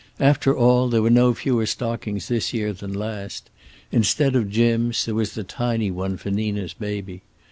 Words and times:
After 0.19 0.57
all, 0.57 0.89
there 0.89 1.03
were 1.03 1.11
no 1.11 1.31
fewer 1.35 1.67
stockings 1.67 2.27
this 2.27 2.55
year 2.55 2.73
than 2.73 2.91
last. 2.91 3.51
Instead 3.91 4.35
of 4.35 4.49
Jim's 4.49 5.05
there 5.05 5.13
was 5.13 5.35
the 5.35 5.43
tiny 5.43 5.91
one 5.91 6.17
for 6.17 6.31
Nina's 6.31 6.73
baby. 6.73 7.21